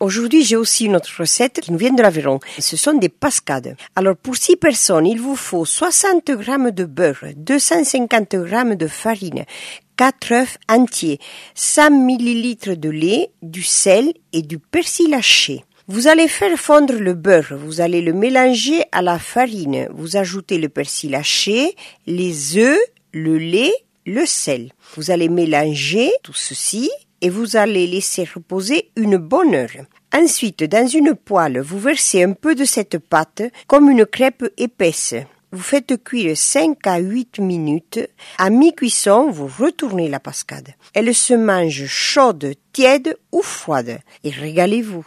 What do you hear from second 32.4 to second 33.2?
de cette